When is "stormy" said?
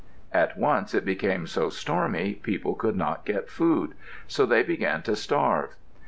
1.69-2.33